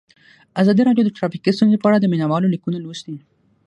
ازادي 0.61 0.81
راډیو 0.87 1.05
د 1.05 1.09
ټرافیکي 1.17 1.51
ستونزې 1.57 1.77
په 1.79 1.87
اړه 1.89 1.97
د 1.99 2.05
مینه 2.11 2.25
والو 2.27 2.51
لیکونه 2.53 2.77
لوستي. 2.79 3.15